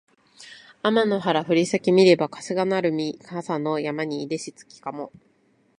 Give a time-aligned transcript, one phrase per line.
[0.81, 5.11] あまの原ふりさけ見ればかすがなるみ笠の山にいでし月かも